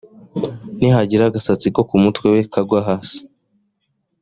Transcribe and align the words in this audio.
nihagira 0.79 1.23
agasatsi 1.27 1.67
ko 1.75 1.81
ku 1.89 1.95
mutwe 2.03 2.27
we 2.33 2.41
kagwa 2.53 2.79
hasi 2.87 3.19